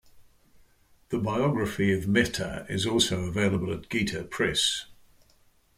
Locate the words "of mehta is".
1.93-2.87